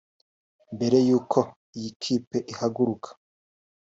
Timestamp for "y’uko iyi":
1.07-1.91